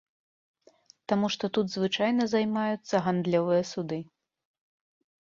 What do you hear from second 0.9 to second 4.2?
Таму што тут звычайна займаюцца гандлёвыя суды.